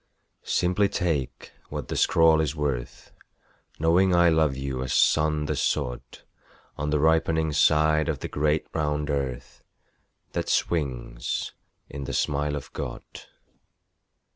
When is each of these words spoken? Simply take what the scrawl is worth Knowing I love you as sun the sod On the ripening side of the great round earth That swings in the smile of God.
Simply 0.41 0.89
take 0.89 1.51
what 1.69 1.87
the 1.87 1.95
scrawl 1.95 2.41
is 2.41 2.55
worth 2.55 3.11
Knowing 3.77 4.15
I 4.15 4.29
love 4.29 4.57
you 4.57 4.81
as 4.81 4.95
sun 4.95 5.45
the 5.45 5.55
sod 5.55 6.01
On 6.75 6.89
the 6.89 6.97
ripening 6.99 7.53
side 7.53 8.09
of 8.09 8.17
the 8.17 8.27
great 8.27 8.65
round 8.73 9.11
earth 9.11 9.63
That 10.31 10.49
swings 10.49 11.53
in 11.87 12.05
the 12.05 12.13
smile 12.13 12.55
of 12.55 12.73
God. 12.73 13.03